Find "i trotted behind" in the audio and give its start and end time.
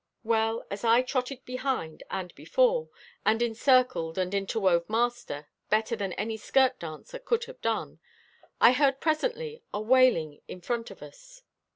0.83-2.01